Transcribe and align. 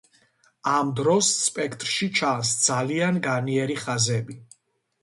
ამ 0.71 0.93
დროს 0.99 1.29
სპექტრში 1.49 2.09
ჩანს 2.21 2.55
ძალიან 2.65 3.21
განიერი 3.31 3.79
ხაზები. 3.87 4.43